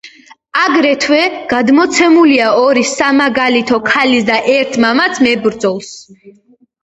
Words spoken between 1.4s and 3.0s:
გადმოცემულია ორი